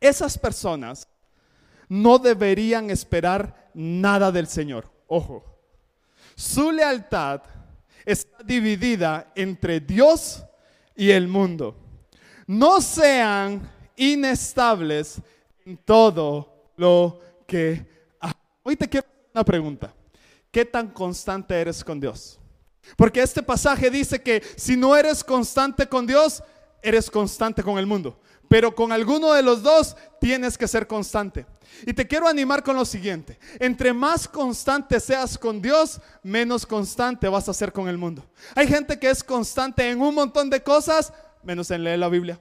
Esas 0.00 0.36
personas 0.36 1.08
no 1.88 2.18
deberían 2.18 2.90
esperar 2.90 3.70
nada 3.74 4.30
del 4.32 4.46
Señor. 4.46 4.90
Ojo, 5.06 5.44
su 6.34 6.70
lealtad 6.72 7.42
está 8.04 8.42
dividida 8.44 9.32
entre 9.34 9.80
Dios 9.80 10.44
y 10.94 11.10
el 11.10 11.28
mundo. 11.28 11.76
No 12.46 12.80
sean 12.80 13.70
inestables 13.96 15.20
en 15.64 15.76
todo 15.78 16.72
lo 16.76 17.20
que... 17.46 17.90
Hoy 18.62 18.76
te 18.76 18.88
quiero 18.88 19.06
hacer 19.06 19.30
una 19.34 19.44
pregunta. 19.44 19.94
¿Qué 20.50 20.64
tan 20.64 20.88
constante 20.88 21.54
eres 21.54 21.82
con 21.82 21.98
Dios? 21.98 22.38
Porque 22.96 23.22
este 23.22 23.42
pasaje 23.42 23.90
dice 23.90 24.22
que 24.22 24.42
si 24.56 24.76
no 24.76 24.96
eres 24.96 25.24
constante 25.24 25.86
con 25.88 26.06
Dios, 26.06 26.42
eres 26.82 27.10
constante 27.10 27.62
con 27.62 27.78
el 27.78 27.86
mundo. 27.86 28.20
Pero 28.52 28.74
con 28.74 28.92
alguno 28.92 29.32
de 29.32 29.42
los 29.42 29.62
dos 29.62 29.96
tienes 30.20 30.58
que 30.58 30.68
ser 30.68 30.86
constante. 30.86 31.46
Y 31.86 31.94
te 31.94 32.06
quiero 32.06 32.28
animar 32.28 32.62
con 32.62 32.76
lo 32.76 32.84
siguiente. 32.84 33.38
Entre 33.58 33.94
más 33.94 34.28
constante 34.28 35.00
seas 35.00 35.38
con 35.38 35.62
Dios, 35.62 35.98
menos 36.22 36.66
constante 36.66 37.30
vas 37.30 37.48
a 37.48 37.54
ser 37.54 37.72
con 37.72 37.88
el 37.88 37.96
mundo. 37.96 38.22
Hay 38.54 38.68
gente 38.68 38.98
que 38.98 39.08
es 39.08 39.24
constante 39.24 39.88
en 39.88 40.02
un 40.02 40.14
montón 40.14 40.50
de 40.50 40.62
cosas, 40.62 41.14
menos 41.42 41.70
en 41.70 41.82
leer 41.82 42.00
la 42.00 42.10
Biblia. 42.10 42.38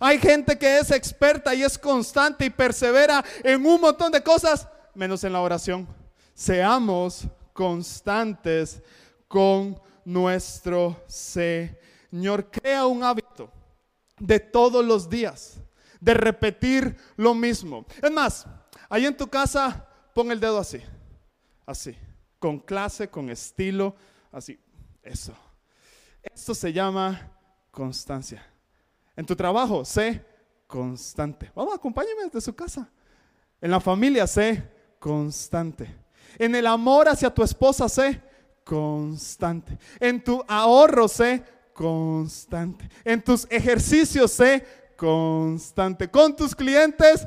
Hay 0.00 0.18
gente 0.18 0.58
que 0.58 0.78
es 0.78 0.90
experta 0.90 1.54
y 1.54 1.62
es 1.62 1.78
constante 1.78 2.46
y 2.46 2.50
persevera 2.50 3.24
en 3.44 3.64
un 3.64 3.80
montón 3.80 4.10
de 4.10 4.24
cosas, 4.24 4.66
menos 4.96 5.22
en 5.22 5.32
la 5.32 5.42
oración. 5.42 5.86
Seamos 6.34 7.28
constantes 7.52 8.82
con 9.28 9.80
nuestro 10.04 11.00
Señor. 11.06 12.50
Crea 12.50 12.84
un 12.84 13.04
hábito 13.04 13.19
de 14.20 14.38
todos 14.38 14.84
los 14.84 15.10
días, 15.10 15.58
de 16.00 16.14
repetir 16.14 16.96
lo 17.16 17.34
mismo. 17.34 17.84
Es 18.02 18.10
más, 18.10 18.46
ahí 18.88 19.06
en 19.06 19.16
tu 19.16 19.26
casa 19.26 19.86
pon 20.14 20.30
el 20.30 20.38
dedo 20.38 20.58
así, 20.58 20.80
así, 21.66 21.96
con 22.38 22.60
clase, 22.60 23.08
con 23.08 23.30
estilo, 23.30 23.96
así, 24.30 24.60
eso. 25.02 25.34
Esto 26.22 26.54
se 26.54 26.72
llama 26.72 27.32
constancia. 27.70 28.46
En 29.16 29.26
tu 29.26 29.34
trabajo, 29.34 29.84
sé 29.84 30.24
constante. 30.66 31.50
Vamos, 31.54 31.74
acompáñame 31.74 32.24
desde 32.24 32.40
su 32.40 32.54
casa. 32.54 32.88
En 33.60 33.70
la 33.70 33.80
familia, 33.80 34.26
sé 34.26 34.62
constante. 34.98 35.94
En 36.38 36.54
el 36.54 36.66
amor 36.66 37.08
hacia 37.08 37.32
tu 37.32 37.42
esposa, 37.42 37.88
sé 37.88 38.22
constante. 38.64 39.78
En 39.98 40.22
tu 40.22 40.44
ahorro, 40.46 41.08
sé 41.08 41.42
constante. 41.80 42.90
En 43.02 43.22
tus 43.22 43.46
ejercicios, 43.48 44.30
sé 44.32 44.66
constante. 44.98 46.10
Con 46.10 46.36
tus 46.36 46.54
clientes, 46.54 47.26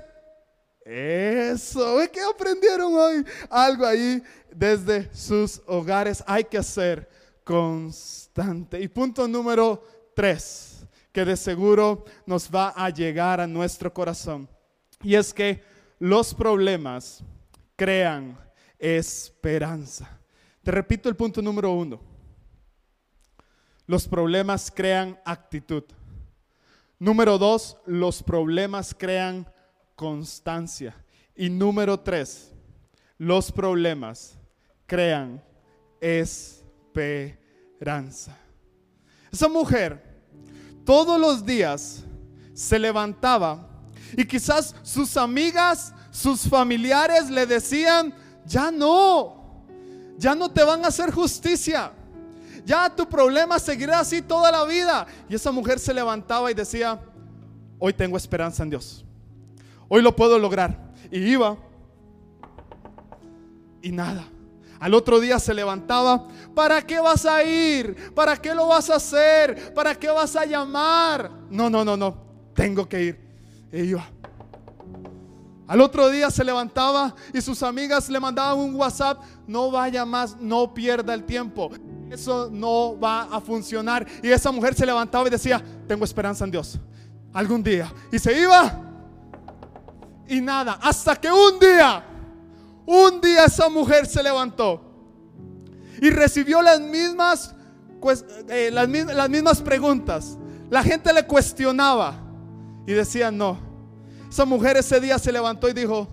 eso. 0.86 1.98
¿Qué 2.14 2.22
aprendieron 2.22 2.94
hoy? 2.94 3.26
Algo 3.50 3.84
ahí 3.84 4.22
desde 4.52 5.10
sus 5.12 5.60
hogares. 5.66 6.24
Hay 6.28 6.44
que 6.44 6.62
ser 6.62 7.10
constante. 7.44 8.80
Y 8.80 8.88
punto 8.90 9.28
número 9.28 9.84
tres, 10.16 10.86
que 11.12 11.26
de 11.26 11.36
seguro 11.36 12.06
nos 12.28 12.48
va 12.48 12.74
a 12.76 12.92
llegar 12.92 13.42
a 13.42 13.48
nuestro 13.48 13.92
corazón. 13.92 14.48
Y 15.02 15.16
es 15.16 15.34
que 15.34 15.64
los 15.98 16.32
problemas 16.32 17.24
crean 17.76 18.38
esperanza. 18.78 20.20
Te 20.62 20.70
repito 20.70 21.10
el 21.10 21.16
punto 21.16 21.42
número 21.42 21.74
uno. 21.74 22.13
Los 23.86 24.08
problemas 24.08 24.72
crean 24.74 25.20
actitud. 25.26 25.84
Número 27.00 27.38
dos, 27.38 27.78
los 27.86 28.24
problemas 28.24 28.96
crean 28.98 29.46
constancia. 29.96 30.96
Y 31.36 31.50
número 31.50 32.00
tres, 32.00 32.54
los 33.18 33.52
problemas 33.52 34.38
crean 34.86 35.44
esperanza. 36.00 37.18
Esa 39.32 39.50
mujer 39.50 40.14
todos 40.86 41.20
los 41.20 41.46
días 41.46 42.04
se 42.54 42.80
levantaba 42.80 43.68
y 44.16 44.26
quizás 44.26 44.76
sus 44.84 45.18
amigas, 45.18 45.94
sus 46.12 46.48
familiares 46.48 47.30
le 47.30 47.46
decían, 47.46 48.14
ya 48.46 48.70
no, 48.72 49.66
ya 50.18 50.36
no 50.36 50.52
te 50.52 50.64
van 50.64 50.86
a 50.86 50.88
hacer 50.90 51.12
justicia 51.12 51.92
ya 52.66 52.90
tu 52.90 53.08
problema 53.08 53.60
seguirá 53.60 54.00
así 54.00 54.22
toda 54.22 54.52
la 54.52 54.64
vida. 54.64 55.06
Y 55.30 55.36
esa 55.36 55.52
mujer 55.52 55.80
se 55.80 55.94
levantaba 55.94 56.50
y 56.50 56.54
decía, 56.54 57.00
hoy 57.80 57.94
tengo 57.94 58.18
esperanza 58.18 58.64
en 58.64 58.70
Dios. 58.70 59.06
Hoy 59.90 60.02
lo 60.02 60.16
puedo 60.16 60.40
lograr. 60.40 60.78
Y 61.12 61.20
iba. 61.20 61.58
Y 63.82 63.92
nada. 63.92 64.26
Al 64.80 64.94
otro 64.94 65.20
día 65.20 65.40
se 65.40 65.54
levantaba, 65.54 66.28
¿para 66.54 66.82
qué 66.82 67.00
vas 67.00 67.26
a 67.26 67.44
ir? 67.44 68.12
¿Para 68.14 68.36
qué 68.36 68.54
lo 68.54 68.68
vas 68.68 68.90
a 68.90 68.96
hacer? 68.96 69.74
¿Para 69.74 69.96
qué 69.96 70.10
vas 70.10 70.36
a 70.36 70.46
llamar? 70.46 71.32
No, 71.50 71.70
no, 71.70 71.86
no, 71.86 71.96
no. 71.96 72.18
Tengo 72.54 72.88
que 72.88 73.04
ir. 73.04 73.20
Y 73.72 73.82
iba. 73.82 74.06
Al 75.68 75.80
otro 75.80 76.10
día 76.10 76.30
se 76.30 76.44
levantaba 76.44 77.16
y 77.34 77.42
sus 77.42 77.64
amigas 77.64 78.10
le 78.10 78.20
mandaban 78.20 78.60
un 78.60 78.76
WhatsApp, 78.76 79.22
no 79.48 79.72
vaya 79.72 80.06
más, 80.06 80.36
no 80.40 80.74
pierda 80.74 81.14
el 81.14 81.24
tiempo 81.24 81.72
eso 82.14 82.48
no 82.52 83.00
va 83.00 83.24
a 83.24 83.42
funcionar. 83.42 84.06
Y 84.22 84.30
esa 84.30 84.52
mujer 84.52 84.76
se 84.76 84.86
levantaba 84.86 85.28
y 85.28 85.32
decía, 85.32 85.62
tengo 85.88 86.06
esperanza 86.06 86.46
en 86.46 86.52
Dios. 86.52 86.80
Algún 87.34 87.64
día. 87.64 87.92
Y 88.12 88.20
se 88.20 88.40
iba. 88.40 88.82
Y 90.28 90.40
nada. 90.40 90.80
Hasta 90.82 91.16
que 91.16 91.32
un 91.32 91.60
día, 91.60 92.06
un 92.86 93.20
día 93.20 93.46
esa 93.46 93.68
mujer 93.68 94.06
se 94.06 94.22
levantó. 94.22 94.82
Y 96.02 96.12
recibió 96.12 96.62
las 96.62 96.80
mismas, 96.80 97.56
eh, 98.48 98.70
las, 98.72 99.30
mismas 99.30 99.62
preguntas. 99.62 100.38
La 100.70 100.84
gente 100.84 101.12
le 101.12 101.26
cuestionaba. 101.26 102.16
Y 102.86 102.94
decía, 102.94 103.32
no. 103.32 103.58
Esa 104.30 104.46
mujer 104.46 104.78
ese 104.78 105.00
día 105.00 105.18
se 105.18 105.32
levantó 105.32 105.68
y 105.68 105.74
dijo, 105.74 106.08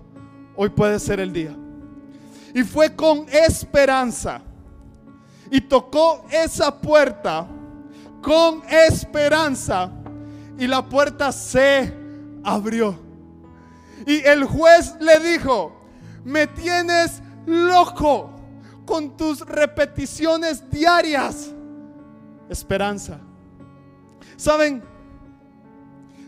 hoy 0.57 0.71
puede 0.71 0.99
ser 0.99 1.21
el 1.21 1.33
día. 1.33 1.55
Y 2.55 2.63
fue 2.63 2.95
con 2.97 3.27
esperanza 3.29 4.43
y 5.51 5.61
tocó 5.61 6.25
esa 6.31 6.81
puerta 6.81 7.47
con 8.23 8.63
esperanza 8.69 9.91
y 10.59 10.67
la 10.67 10.87
puerta 10.89 11.33
se 11.33 11.93
abrió. 12.45 12.99
Y 14.07 14.19
el 14.21 14.45
juez 14.45 14.95
le 15.01 15.19
dijo, 15.21 15.81
me 16.25 16.47
tienes 16.47 17.23
loco 17.47 18.31
con 18.85 19.17
tus 19.17 19.41
repeticiones 19.41 20.69
diarias. 20.71 21.51
Esperanza. 22.49 23.19
¿Saben? 24.37 24.83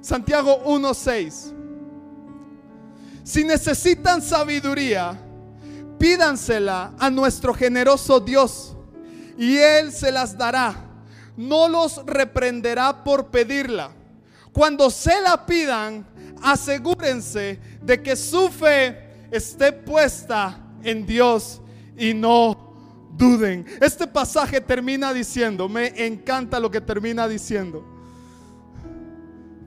Santiago 0.00 0.64
1.6. 0.64 1.52
Si 3.24 3.44
necesitan 3.44 4.20
sabiduría, 4.20 5.18
pídansela 5.98 6.92
a 6.98 7.10
nuestro 7.10 7.54
generoso 7.54 8.18
Dios 8.18 8.71
y 9.38 9.56
Él 9.56 9.92
se 9.92 10.12
las 10.12 10.36
dará. 10.36 10.74
No 11.36 11.68
los 11.68 12.04
reprenderá 12.04 13.04
por 13.04 13.28
pedirla. 13.28 13.90
Cuando 14.52 14.90
se 14.90 15.20
la 15.22 15.46
pidan, 15.46 16.06
asegúrense 16.42 17.58
de 17.80 18.02
que 18.02 18.16
su 18.16 18.50
fe 18.50 19.26
esté 19.30 19.72
puesta 19.72 20.58
en 20.82 21.06
Dios 21.06 21.62
y 21.96 22.12
no 22.12 22.74
duden. 23.16 23.64
Este 23.80 24.06
pasaje 24.06 24.60
termina 24.60 25.12
diciendo, 25.12 25.68
me 25.68 26.06
encanta 26.06 26.60
lo 26.60 26.70
que 26.70 26.80
termina 26.80 27.26
diciendo, 27.26 27.84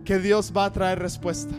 que 0.03 0.19
Dios 0.19 0.53
va 0.55 0.65
a 0.65 0.71
traer 0.71 0.99
respuesta. 0.99 1.55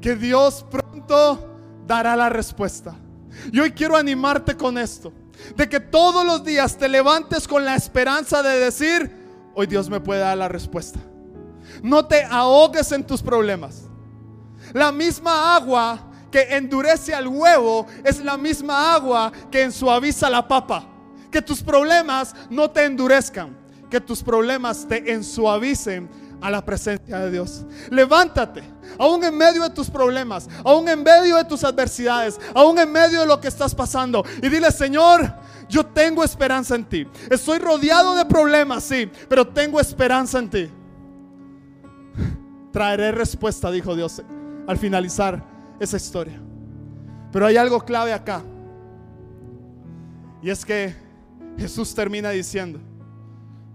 Que 0.00 0.16
Dios 0.16 0.66
pronto 0.68 1.56
dará 1.86 2.16
la 2.16 2.28
respuesta. 2.28 2.96
Y 3.52 3.60
hoy 3.60 3.70
quiero 3.70 3.96
animarte 3.96 4.56
con 4.56 4.76
esto 4.78 5.12
de 5.56 5.68
que 5.68 5.80
todos 5.80 6.24
los 6.24 6.44
días 6.44 6.76
te 6.76 6.88
levantes 6.88 7.46
con 7.46 7.64
la 7.64 7.74
esperanza 7.74 8.42
de 8.42 8.58
decir, 8.58 9.10
hoy 9.54 9.66
Dios 9.66 9.88
me 9.88 10.00
puede 10.00 10.20
dar 10.20 10.36
la 10.36 10.48
respuesta. 10.48 10.98
No 11.82 12.06
te 12.06 12.24
ahogues 12.24 12.92
en 12.92 13.04
tus 13.04 13.22
problemas. 13.22 13.82
La 14.72 14.92
misma 14.92 15.54
agua 15.56 16.10
que 16.30 16.56
endurece 16.56 17.14
al 17.14 17.28
huevo 17.28 17.86
es 18.02 18.18
la 18.24 18.36
misma 18.36 18.94
agua 18.94 19.32
que 19.50 19.62
ensuaviza 19.62 20.28
la 20.30 20.46
papa. 20.46 20.84
Que 21.30 21.42
tus 21.42 21.62
problemas 21.62 22.34
no 22.50 22.70
te 22.70 22.84
endurezcan, 22.84 23.56
que 23.90 24.00
tus 24.00 24.22
problemas 24.22 24.86
te 24.86 25.12
ensuavicen 25.12 26.08
a 26.40 26.50
la 26.50 26.64
presencia 26.64 27.18
de 27.18 27.30
Dios. 27.30 27.64
Levántate, 27.90 28.62
aún 28.98 29.24
en 29.24 29.36
medio 29.36 29.62
de 29.62 29.70
tus 29.70 29.90
problemas, 29.90 30.48
aún 30.64 30.88
en 30.88 31.02
medio 31.02 31.36
de 31.36 31.44
tus 31.44 31.64
adversidades, 31.64 32.40
aún 32.54 32.78
en 32.78 32.90
medio 32.90 33.20
de 33.20 33.26
lo 33.26 33.40
que 33.40 33.48
estás 33.48 33.74
pasando. 33.74 34.24
Y 34.42 34.48
dile, 34.48 34.70
Señor, 34.70 35.34
yo 35.68 35.84
tengo 35.86 36.22
esperanza 36.24 36.74
en 36.74 36.84
ti. 36.84 37.06
Estoy 37.30 37.58
rodeado 37.58 38.14
de 38.14 38.24
problemas, 38.24 38.84
sí, 38.84 39.10
pero 39.28 39.46
tengo 39.46 39.80
esperanza 39.80 40.38
en 40.38 40.50
ti. 40.50 40.70
Traeré 42.72 43.12
respuesta, 43.12 43.70
dijo 43.70 43.94
Dios 43.94 44.22
al 44.66 44.78
finalizar 44.78 45.42
esa 45.80 45.96
historia. 45.96 46.40
Pero 47.32 47.46
hay 47.46 47.56
algo 47.56 47.80
clave 47.80 48.12
acá. 48.12 48.42
Y 50.42 50.50
es 50.50 50.64
que 50.64 50.94
Jesús 51.56 51.94
termina 51.94 52.30
diciendo, 52.30 52.78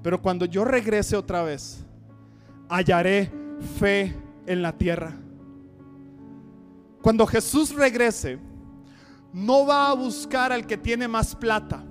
pero 0.02 0.22
cuando 0.22 0.46
yo 0.46 0.64
regrese 0.64 1.16
otra 1.16 1.44
vez, 1.44 1.84
hallaré 2.70 3.32
fe 3.80 4.16
en 4.46 4.62
la 4.62 4.72
tierra. 4.72 5.14
Cuando 7.02 7.26
Jesús 7.26 7.74
regrese, 7.74 8.40
no 9.34 9.66
va 9.66 9.90
a 9.90 9.94
buscar 9.94 10.52
al 10.52 10.66
que 10.66 10.78
tiene 10.78 11.08
más 11.08 11.36
plata. 11.36 11.84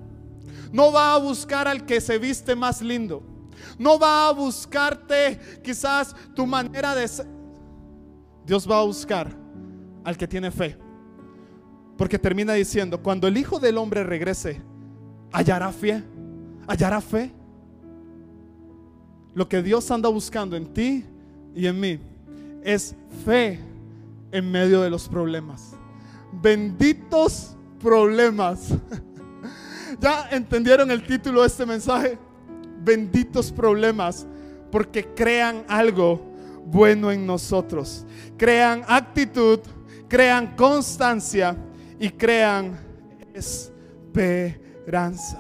No 0.73 0.93
va 0.93 1.15
a 1.15 1.19
buscar 1.19 1.67
al 1.67 1.87
que 1.87 2.01
se 2.01 2.19
viste 2.19 2.55
más 2.55 2.83
lindo. 2.83 3.23
No 3.79 3.99
va 3.99 4.29
a 4.29 4.33
buscarte 4.33 5.39
quizás 5.63 6.15
tu 6.35 6.47
manera 6.47 6.95
de 6.95 7.09
ser. 7.09 7.27
Dios 8.45 8.69
va 8.69 8.81
a 8.81 8.85
buscar 8.85 9.29
al 10.05 10.17
que 10.17 10.29
tiene 10.29 10.51
fe. 10.51 10.79
Porque 11.97 12.19
termina 12.19 12.53
diciendo, 12.53 13.03
cuando 13.03 13.27
el 13.27 13.37
Hijo 13.37 13.59
del 13.59 13.77
Hombre 13.77 14.05
regrese, 14.05 14.63
hallará 15.33 15.73
fe. 15.73 16.03
Hallará 16.67 17.01
fe. 17.01 17.35
Lo 19.39 19.49
que 19.49 19.63
Dios 19.63 19.89
anda 19.93 20.09
buscando 20.09 20.57
en 20.57 20.67
ti 20.67 21.05
y 21.55 21.69
en 21.69 21.79
mí 21.79 22.01
es 22.65 22.97
fe 23.25 23.61
en 24.33 24.51
medio 24.51 24.81
de 24.81 24.91
los 24.91 25.09
problemas. 25.09 25.77
Benditos 26.33 27.57
problemas. 27.81 28.71
¿Ya 30.01 30.29
entendieron 30.33 30.91
el 30.91 31.07
título 31.07 31.43
de 31.43 31.47
este 31.47 31.65
mensaje? 31.65 32.19
Benditos 32.83 33.53
problemas, 33.53 34.27
porque 34.73 35.07
crean 35.15 35.63
algo 35.69 36.21
bueno 36.67 37.13
en 37.13 37.25
nosotros. 37.25 38.05
Crean 38.37 38.83
actitud, 38.89 39.61
crean 40.09 40.57
constancia 40.57 41.57
y 42.01 42.11
crean 42.11 42.77
esperanza. 43.33 45.39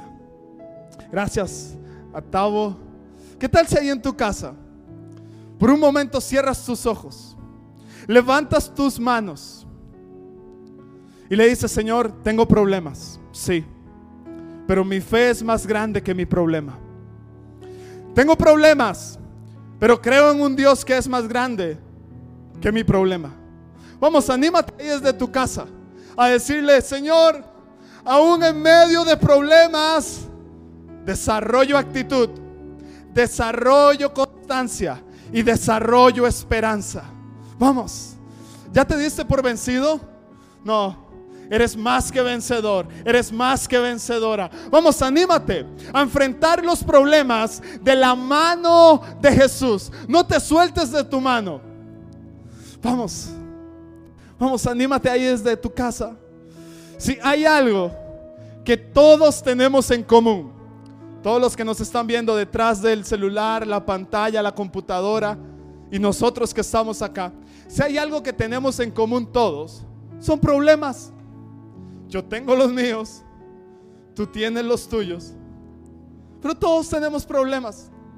Gracias, 1.11 1.77
Atavo. 2.15 2.88
¿Qué 3.39 3.49
tal 3.49 3.67
si 3.67 3.79
ahí 3.79 3.89
en 3.89 4.03
tu 4.03 4.17
casa? 4.17 4.55
Por 5.59 5.71
un 5.71 5.81
momento 5.81 6.21
cierras 6.21 6.65
tus 6.65 6.87
ojos, 6.87 7.37
levantas 8.07 8.73
tus 8.73 8.99
manos 8.99 9.67
y 11.29 11.37
le 11.37 11.49
dices, 11.49 11.71
Señor, 11.71 12.13
tengo 12.23 12.47
problemas. 12.47 13.21
Sí, 13.33 13.65
pero 14.67 14.85
mi 14.85 15.01
fe 15.01 15.31
es 15.31 15.43
más 15.43 15.67
grande 15.67 16.03
que 16.03 16.15
mi 16.15 16.27
problema. 16.27 16.79
Tengo 18.15 18.37
problemas, 18.37 19.19
pero 19.79 20.01
creo 20.01 20.33
en 20.33 20.41
un 20.41 20.57
Dios 20.57 20.85
que 20.85 20.97
es 20.97 21.09
más 21.09 21.29
grande 21.29 21.79
que 22.61 22.73
mi 22.73 22.83
problema. 22.83 23.33
Vamos, 24.01 24.29
anímate 24.31 24.83
desde 24.83 25.13
tu 25.13 25.31
casa 25.31 25.67
a 26.17 26.29
decirle, 26.29 26.81
Señor, 26.81 27.45
aún 28.05 28.43
en 28.43 28.61
medio 28.61 29.05
de 29.05 29.17
problemas, 29.17 30.27
desarrollo 31.05 31.77
actitud, 31.77 32.31
desarrollo 33.13 34.13
constancia 34.13 35.03
y 35.33 35.43
desarrollo 35.43 36.27
esperanza. 36.27 37.05
Vamos, 37.59 38.15
¿ya 38.73 38.85
te 38.85 38.97
diste 38.97 39.25
por 39.25 39.43
vencido? 39.43 40.01
No, 40.65 41.09
Eres 41.51 41.77
más 41.77 42.13
que 42.13 42.21
vencedor, 42.21 42.87
eres 43.05 43.33
más 43.33 43.67
que 43.67 43.79
vencedora. 43.79 44.51
Vamos, 44.71 45.01
anímate 45.01 45.65
a 45.95 46.03
enfrentar 46.03 46.63
los 46.63 46.85
problemas 46.85 47.63
de 47.81 47.97
la 47.97 48.15
mano 48.15 49.01
de 49.21 49.33
Jesús. 49.33 49.91
No 50.07 50.27
te 50.27 50.39
sueltes 50.41 50.93
de 50.93 51.03
tu 51.05 51.21
mano. 51.21 51.63
Vamos, 52.83 53.31
vamos, 54.39 54.67
anímate 54.67 55.09
ahí 55.09 55.25
desde 55.25 55.57
tu 55.57 55.73
casa. 55.73 56.15
Si 56.99 57.19
hay 57.23 57.47
algo 57.47 57.93
que 58.63 58.77
todos 58.77 59.43
tenemos 59.43 59.91
en 59.91 60.03
común, 60.03 60.53
todos 61.23 61.41
los 61.41 61.57
que 61.57 61.65
nos 61.65 61.81
están 61.81 62.07
viendo 62.07 62.37
detrás 62.37 62.81
del 62.81 63.05
celular, 63.05 63.67
la 63.67 63.85
pantalla, 63.85 64.43
la 64.43 64.55
computadora 64.55 65.39
y 65.91 65.99
nosotros 65.99 66.55
que 66.55 66.61
estamos 66.61 67.03
acá, 67.03 67.33
si 67.67 67.83
hay 67.83 67.99
algo 67.99 68.23
que 68.23 68.33
tenemos 68.33 68.79
en 68.81 68.91
común 68.91 69.31
todos, 69.31 69.85
son 70.21 70.39
problemas. 70.39 71.13
Yo 72.09 72.25
tengo 72.25 72.55
los 72.57 72.73
míos, 72.73 73.23
tú 74.15 74.27
tienes 74.27 74.65
los 74.65 74.89
tuyos, 74.89 75.35
pero 76.41 76.55
todos 76.55 76.89
tenemos 76.89 77.27
problemas. 77.27 77.91